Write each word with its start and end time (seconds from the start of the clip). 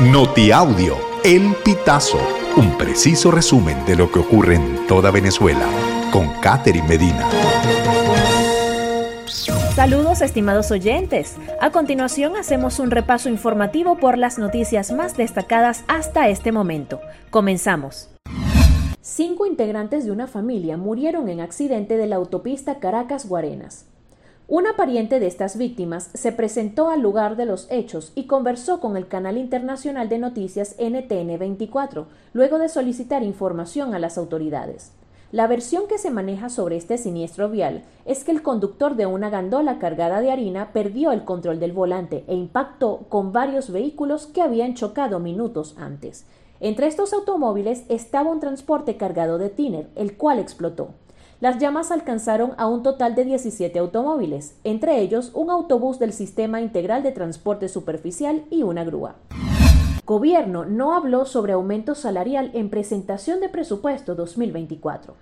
Notiaudio, 0.00 0.94
El 1.24 1.54
Pitazo, 1.64 2.18
un 2.58 2.76
preciso 2.76 3.30
resumen 3.30 3.82
de 3.86 3.96
lo 3.96 4.12
que 4.12 4.18
ocurre 4.18 4.56
en 4.56 4.86
toda 4.86 5.10
Venezuela, 5.10 5.66
con 6.12 6.28
Catherine 6.42 6.86
Medina. 6.86 7.26
Saludos 9.74 10.20
estimados 10.20 10.70
oyentes. 10.70 11.36
A 11.62 11.70
continuación 11.70 12.36
hacemos 12.36 12.78
un 12.78 12.90
repaso 12.90 13.30
informativo 13.30 13.96
por 13.96 14.18
las 14.18 14.38
noticias 14.38 14.92
más 14.92 15.16
destacadas 15.16 15.82
hasta 15.88 16.28
este 16.28 16.52
momento. 16.52 17.00
Comenzamos. 17.30 18.10
Cinco 19.00 19.46
integrantes 19.46 20.04
de 20.04 20.10
una 20.10 20.26
familia 20.26 20.76
murieron 20.76 21.30
en 21.30 21.40
accidente 21.40 21.96
de 21.96 22.06
la 22.06 22.16
autopista 22.16 22.80
Caracas-Guarenas. 22.80 23.86
Una 24.48 24.76
pariente 24.76 25.18
de 25.18 25.26
estas 25.26 25.58
víctimas 25.58 26.08
se 26.14 26.30
presentó 26.30 26.88
al 26.88 27.00
lugar 27.00 27.34
de 27.34 27.46
los 27.46 27.66
hechos 27.68 28.12
y 28.14 28.28
conversó 28.28 28.78
con 28.78 28.96
el 28.96 29.08
canal 29.08 29.38
internacional 29.38 30.08
de 30.08 30.18
noticias 30.18 30.76
NTN 30.78 31.36
24, 31.36 32.06
luego 32.32 32.60
de 32.60 32.68
solicitar 32.68 33.24
información 33.24 33.92
a 33.92 33.98
las 33.98 34.16
autoridades. 34.16 34.92
La 35.32 35.48
versión 35.48 35.88
que 35.88 35.98
se 35.98 36.12
maneja 36.12 36.48
sobre 36.48 36.76
este 36.76 36.96
siniestro 36.96 37.50
vial 37.50 37.82
es 38.04 38.22
que 38.22 38.30
el 38.30 38.42
conductor 38.42 38.94
de 38.94 39.06
una 39.06 39.30
gandola 39.30 39.80
cargada 39.80 40.20
de 40.20 40.30
harina 40.30 40.72
perdió 40.72 41.10
el 41.10 41.24
control 41.24 41.58
del 41.58 41.72
volante 41.72 42.22
e 42.28 42.36
impactó 42.36 43.06
con 43.08 43.32
varios 43.32 43.72
vehículos 43.72 44.28
que 44.28 44.42
habían 44.42 44.74
chocado 44.74 45.18
minutos 45.18 45.74
antes. 45.76 46.24
Entre 46.60 46.86
estos 46.86 47.12
automóviles 47.12 47.82
estaba 47.88 48.30
un 48.30 48.38
transporte 48.38 48.96
cargado 48.96 49.38
de 49.38 49.50
tiner, 49.50 49.88
el 49.96 50.16
cual 50.16 50.38
explotó. 50.38 50.90
Las 51.38 51.58
llamas 51.58 51.90
alcanzaron 51.90 52.52
a 52.56 52.66
un 52.66 52.82
total 52.82 53.14
de 53.14 53.26
17 53.26 53.78
automóviles, 53.78 54.56
entre 54.64 55.00
ellos 55.00 55.32
un 55.34 55.50
autobús 55.50 55.98
del 55.98 56.14
Sistema 56.14 56.62
Integral 56.62 57.02
de 57.02 57.12
Transporte 57.12 57.68
Superficial 57.68 58.44
y 58.50 58.62
una 58.62 58.84
grúa. 58.84 59.16
Gobierno 60.06 60.64
no 60.64 60.94
habló 60.94 61.26
sobre 61.26 61.52
aumento 61.52 61.94
salarial 61.94 62.50
en 62.54 62.70
presentación 62.70 63.40
de 63.40 63.50
presupuesto 63.50 64.14
2024. 64.14 65.14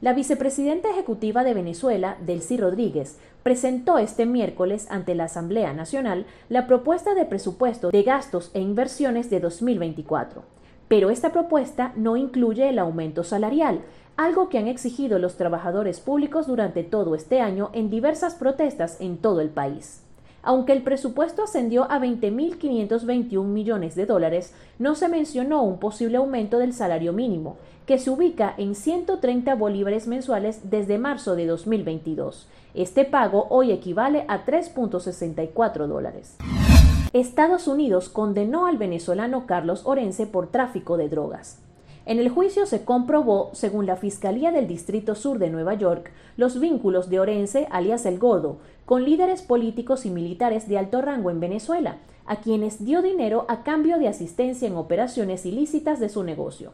La 0.00 0.12
vicepresidenta 0.12 0.90
ejecutiva 0.90 1.42
de 1.42 1.54
Venezuela, 1.54 2.18
Delcy 2.24 2.56
Rodríguez, 2.56 3.18
presentó 3.42 3.98
este 3.98 4.26
miércoles 4.26 4.86
ante 4.90 5.16
la 5.16 5.24
Asamblea 5.24 5.72
Nacional 5.72 6.24
la 6.48 6.68
propuesta 6.68 7.14
de 7.14 7.24
presupuesto 7.24 7.90
de 7.90 8.04
gastos 8.04 8.52
e 8.54 8.60
inversiones 8.60 9.28
de 9.28 9.40
2024. 9.40 10.44
Pero 10.86 11.10
esta 11.10 11.32
propuesta 11.32 11.92
no 11.96 12.16
incluye 12.16 12.68
el 12.68 12.78
aumento 12.78 13.24
salarial, 13.24 13.80
algo 14.18 14.48
que 14.48 14.58
han 14.58 14.66
exigido 14.66 15.20
los 15.20 15.36
trabajadores 15.36 16.00
públicos 16.00 16.48
durante 16.48 16.82
todo 16.82 17.14
este 17.14 17.40
año 17.40 17.70
en 17.72 17.88
diversas 17.88 18.34
protestas 18.34 19.00
en 19.00 19.16
todo 19.16 19.40
el 19.40 19.48
país. 19.48 20.02
Aunque 20.42 20.72
el 20.72 20.82
presupuesto 20.82 21.44
ascendió 21.44 21.84
a 21.84 22.00
20.521 22.00 23.44
millones 23.44 23.94
de 23.94 24.06
dólares, 24.06 24.54
no 24.80 24.96
se 24.96 25.08
mencionó 25.08 25.62
un 25.62 25.78
posible 25.78 26.16
aumento 26.16 26.58
del 26.58 26.72
salario 26.72 27.12
mínimo, 27.12 27.58
que 27.86 27.98
se 27.98 28.10
ubica 28.10 28.54
en 28.58 28.74
130 28.74 29.54
bolívares 29.54 30.08
mensuales 30.08 30.68
desde 30.68 30.98
marzo 30.98 31.36
de 31.36 31.46
2022. 31.46 32.48
Este 32.74 33.04
pago 33.04 33.46
hoy 33.50 33.70
equivale 33.70 34.24
a 34.26 34.44
3.64 34.44 35.86
dólares. 35.86 36.36
Estados 37.12 37.68
Unidos 37.68 38.08
condenó 38.08 38.66
al 38.66 38.78
venezolano 38.78 39.46
Carlos 39.46 39.82
Orense 39.84 40.26
por 40.26 40.48
tráfico 40.48 40.96
de 40.96 41.08
drogas. 41.08 41.60
En 42.08 42.18
el 42.18 42.30
juicio 42.30 42.64
se 42.64 42.86
comprobó, 42.86 43.50
según 43.52 43.84
la 43.84 43.96
Fiscalía 43.96 44.50
del 44.50 44.66
Distrito 44.66 45.14
Sur 45.14 45.38
de 45.38 45.50
Nueva 45.50 45.74
York, 45.74 46.10
los 46.38 46.58
vínculos 46.58 47.10
de 47.10 47.20
Orense, 47.20 47.68
alias 47.70 48.06
El 48.06 48.18
Gordo, 48.18 48.56
con 48.86 49.04
líderes 49.04 49.42
políticos 49.42 50.06
y 50.06 50.10
militares 50.10 50.68
de 50.68 50.78
alto 50.78 51.02
rango 51.02 51.28
en 51.28 51.38
Venezuela, 51.38 51.98
a 52.24 52.36
quienes 52.36 52.82
dio 52.82 53.02
dinero 53.02 53.44
a 53.48 53.62
cambio 53.62 53.98
de 53.98 54.08
asistencia 54.08 54.66
en 54.66 54.76
operaciones 54.76 55.44
ilícitas 55.44 56.00
de 56.00 56.08
su 56.08 56.24
negocio. 56.24 56.72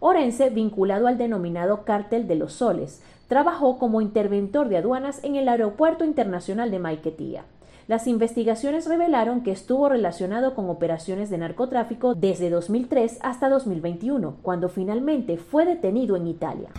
Orense, 0.00 0.50
vinculado 0.50 1.06
al 1.06 1.16
denominado 1.16 1.86
Cártel 1.86 2.28
de 2.28 2.34
los 2.34 2.52
Soles, 2.52 3.00
trabajó 3.26 3.78
como 3.78 4.02
interventor 4.02 4.68
de 4.68 4.76
aduanas 4.76 5.24
en 5.24 5.36
el 5.36 5.48
Aeropuerto 5.48 6.04
Internacional 6.04 6.70
de 6.70 6.78
Maiquetía. 6.80 7.46
Las 7.86 8.06
investigaciones 8.06 8.86
revelaron 8.86 9.42
que 9.42 9.50
estuvo 9.50 9.90
relacionado 9.90 10.54
con 10.54 10.70
operaciones 10.70 11.28
de 11.28 11.36
narcotráfico 11.36 12.14
desde 12.14 12.48
2003 12.48 13.18
hasta 13.20 13.50
2021, 13.50 14.38
cuando 14.40 14.70
finalmente 14.70 15.36
fue 15.36 15.66
detenido 15.66 16.16
en 16.16 16.26
Italia. 16.26 16.70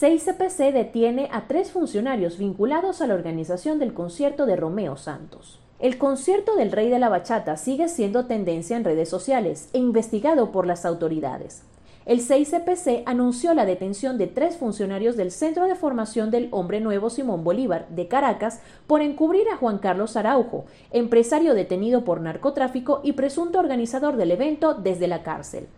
6CPC 0.00 0.72
detiene 0.72 1.28
a 1.32 1.48
tres 1.48 1.70
funcionarios 1.70 2.38
vinculados 2.38 3.02
a 3.02 3.06
la 3.06 3.14
organización 3.14 3.78
del 3.78 3.92
concierto 3.92 4.46
de 4.46 4.56
Romeo 4.56 4.96
Santos. 4.96 5.60
El 5.78 5.98
concierto 5.98 6.56
del 6.56 6.72
Rey 6.72 6.88
de 6.88 6.98
la 6.98 7.10
Bachata 7.10 7.58
sigue 7.58 7.88
siendo 7.88 8.24
tendencia 8.24 8.76
en 8.76 8.84
redes 8.84 9.10
sociales 9.10 9.68
e 9.74 9.78
investigado 9.78 10.50
por 10.50 10.66
las 10.66 10.86
autoridades. 10.86 11.62
El 12.04 12.18
6CPC 12.18 13.04
anunció 13.06 13.54
la 13.54 13.64
detención 13.64 14.18
de 14.18 14.26
tres 14.26 14.56
funcionarios 14.56 15.16
del 15.16 15.30
Centro 15.30 15.66
de 15.66 15.76
Formación 15.76 16.32
del 16.32 16.48
Hombre 16.50 16.80
Nuevo 16.80 17.10
Simón 17.10 17.44
Bolívar 17.44 17.86
de 17.90 18.08
Caracas 18.08 18.60
por 18.88 19.02
encubrir 19.02 19.48
a 19.48 19.56
Juan 19.56 19.78
Carlos 19.78 20.16
Araujo, 20.16 20.64
empresario 20.90 21.54
detenido 21.54 22.04
por 22.04 22.20
narcotráfico 22.20 23.02
y 23.04 23.12
presunto 23.12 23.60
organizador 23.60 24.16
del 24.16 24.32
evento 24.32 24.74
desde 24.74 25.06
la 25.06 25.22
cárcel. 25.22 25.68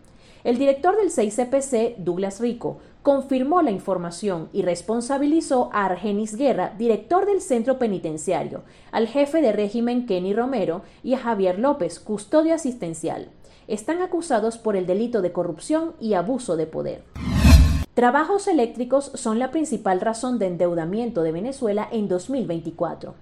El 0.44 0.58
director 0.58 0.96
del 0.96 1.10
6CPC, 1.10 1.96
Douglas 1.96 2.38
Rico, 2.38 2.78
confirmó 3.02 3.62
la 3.62 3.70
información 3.70 4.50
y 4.52 4.62
responsabilizó 4.62 5.70
a 5.72 5.86
Argenis 5.86 6.36
Guerra, 6.36 6.74
director 6.78 7.26
del 7.26 7.40
centro 7.40 7.78
penitenciario, 7.78 8.62
al 8.92 9.08
jefe 9.08 9.40
de 9.40 9.52
régimen 9.52 10.06
Kenny 10.06 10.34
Romero 10.34 10.82
y 11.02 11.14
a 11.14 11.18
Javier 11.18 11.58
López, 11.58 11.98
custodio 11.98 12.54
asistencial 12.54 13.30
están 13.68 14.02
acusados 14.02 14.58
por 14.58 14.76
el 14.76 14.86
delito 14.86 15.22
de 15.22 15.32
corrupción 15.32 15.94
y 16.00 16.14
abuso 16.14 16.56
de 16.56 16.66
poder. 16.66 17.04
Trabajos 17.94 18.48
eléctricos 18.48 19.12
son 19.14 19.38
la 19.38 19.50
principal 19.50 20.00
razón 20.00 20.38
de 20.38 20.46
endeudamiento 20.46 21.22
de 21.22 21.32
Venezuela 21.32 21.88
en 21.90 22.08
2024. 22.08 23.14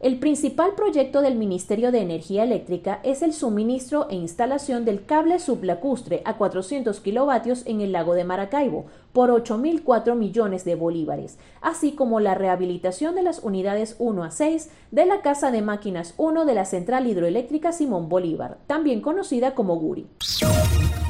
El 0.00 0.20
principal 0.20 0.74
proyecto 0.76 1.22
del 1.22 1.34
Ministerio 1.34 1.90
de 1.90 1.98
Energía 1.98 2.44
Eléctrica 2.44 3.00
es 3.02 3.20
el 3.22 3.32
suministro 3.32 4.06
e 4.08 4.14
instalación 4.14 4.84
del 4.84 5.04
cable 5.04 5.40
sublacustre 5.40 6.22
a 6.24 6.36
400 6.36 7.00
kilovatios 7.00 7.66
en 7.66 7.80
el 7.80 7.90
lago 7.90 8.14
de 8.14 8.22
Maracaibo 8.22 8.86
por 9.12 9.30
8.004 9.30 10.14
millones 10.14 10.64
de 10.64 10.76
bolívares, 10.76 11.38
así 11.60 11.92
como 11.92 12.20
la 12.20 12.36
rehabilitación 12.36 13.16
de 13.16 13.24
las 13.24 13.40
unidades 13.40 13.96
1 13.98 14.22
a 14.22 14.30
6 14.30 14.70
de 14.92 15.04
la 15.04 15.20
Casa 15.20 15.50
de 15.50 15.62
Máquinas 15.62 16.14
1 16.16 16.44
de 16.44 16.54
la 16.54 16.64
Central 16.64 17.08
Hidroeléctrica 17.08 17.72
Simón 17.72 18.08
Bolívar, 18.08 18.58
también 18.68 19.00
conocida 19.00 19.56
como 19.56 19.74
Guri. 19.80 20.06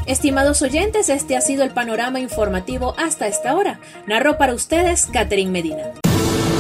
Estimados 0.07 0.63
oyentes, 0.63 1.11
este 1.11 1.37
ha 1.37 1.43
sido 1.43 1.63
el 1.63 1.75
panorama 1.75 2.21
informativo 2.21 2.95
hasta 2.97 3.27
esta 3.27 3.55
hora. 3.55 3.81
Narro 4.07 4.39
para 4.39 4.55
ustedes 4.55 5.05
Catherine 5.13 5.51
Medina. 5.51 5.93